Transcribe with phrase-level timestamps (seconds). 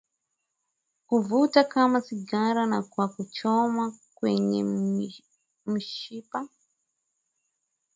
[1.07, 4.63] kuvuta kama sigara na kwa kuchoma kwenye
[5.65, 6.47] mshipa